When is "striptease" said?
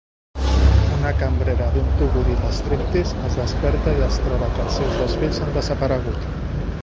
2.59-3.21